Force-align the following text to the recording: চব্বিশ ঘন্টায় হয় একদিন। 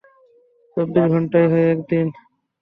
চব্বিশ 0.77 1.05
ঘন্টায় 1.11 1.47
হয় 1.51 1.67
একদিন। 1.73 2.07